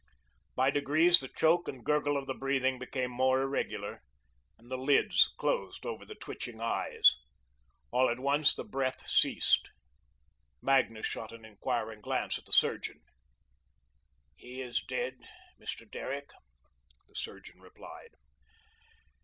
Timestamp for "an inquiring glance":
11.31-12.39